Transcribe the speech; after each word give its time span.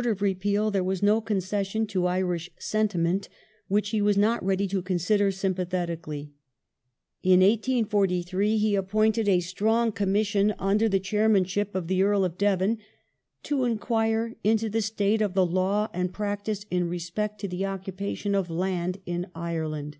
^ 0.00 0.10
of 0.10 0.22
repeal 0.22 0.70
there 0.70 0.82
was 0.82 1.02
no 1.02 1.20
concession 1.20 1.86
to 1.86 2.06
Irish 2.06 2.50
sentiment 2.58 3.28
which 3.68 3.90
he 3.90 4.00
was 4.00 4.16
not 4.16 4.42
ready 4.42 4.66
to 4.66 4.80
consider 4.80 5.30
sympathetically. 5.30 6.32
In 7.22 7.40
1843 7.40 8.56
he 8.56 8.74
appointed 8.76 9.28
a 9.28 9.40
strong 9.40 9.92
Commission 9.92 10.54
under 10.58 10.88
the 10.88 11.00
chairmanship 11.00 11.74
of 11.74 11.86
the 11.86 12.02
Earl 12.02 12.24
of 12.24 12.38
Devon" 12.38 12.78
to 13.42 13.64
enquire 13.66 14.36
into 14.42 14.70
the 14.70 14.80
state 14.80 15.20
of 15.20 15.34
the 15.34 15.44
law 15.44 15.88
and 15.92 16.14
practice 16.14 16.64
in 16.70 16.88
respect 16.88 17.38
to 17.42 17.48
the 17.48 17.66
occupation 17.66 18.34
of 18.34 18.48
land 18.48 19.02
in 19.04 19.26
Ireland 19.34 19.98